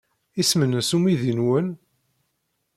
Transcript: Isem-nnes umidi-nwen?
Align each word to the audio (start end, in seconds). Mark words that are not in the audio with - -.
Isem-nnes 0.41 0.89
umidi-nwen? 0.97 1.67